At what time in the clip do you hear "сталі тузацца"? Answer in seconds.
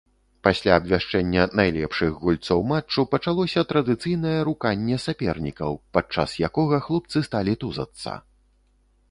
7.31-8.11